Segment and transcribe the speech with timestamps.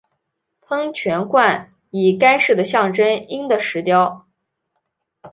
[0.61, 4.25] 喷泉冠以该市的象征鹰的石雕。